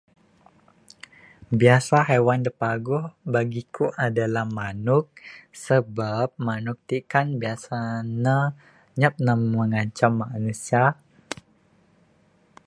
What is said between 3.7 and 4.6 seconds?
ku adalah